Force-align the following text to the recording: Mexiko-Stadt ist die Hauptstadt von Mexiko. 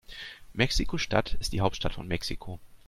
Mexiko-Stadt 0.55 1.35
ist 1.35 1.53
die 1.53 1.61
Hauptstadt 1.61 1.93
von 1.93 2.07
Mexiko. 2.07 2.59